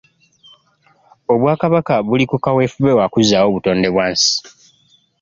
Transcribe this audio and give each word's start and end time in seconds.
Obwakabaka 1.33 1.93
buli 2.07 2.25
ku 2.31 2.37
kaweefube 2.43 2.97
wa 2.99 3.05
kuzzaawo 3.13 3.49
butonde 3.55 3.87
bwa 3.93 4.05
nsi. 4.11 4.33